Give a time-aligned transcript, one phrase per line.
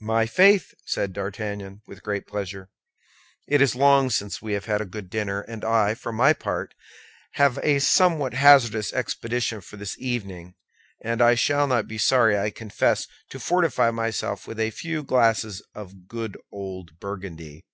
[0.00, 2.70] "My faith!" said D'Artagnan, with great pleasure.
[3.46, 6.72] "It is long since we have had a good dinner; and I, for my part,
[7.32, 10.54] have a somewhat hazardous expedition for this evening,
[11.04, 16.08] and shall not be sorry, I confess, to fortify myself with a few glasses of
[16.08, 17.66] good old Burgundy."